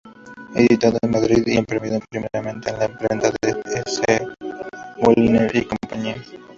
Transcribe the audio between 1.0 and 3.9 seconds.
en Madrid, se imprimió primeramente en la imprenta de